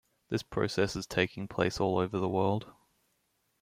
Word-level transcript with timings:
This 0.29 0.41
process 0.41 0.95
is 0.95 1.05
taking 1.05 1.47
place 1.47 1.79
all 1.79 1.99
over 1.99 2.17
the 2.17 2.27
world. 2.27 2.73